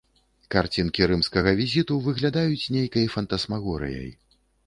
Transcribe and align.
Карцінкі 0.53 1.07
рымскага 1.11 1.51
візіту 1.59 1.99
выглядаюць 2.07 2.71
нейкай 2.77 3.05
фантасмагорыяй. 3.17 4.09